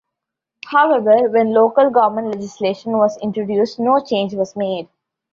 [0.65, 4.89] However, when local government legislation was introduced no change was made.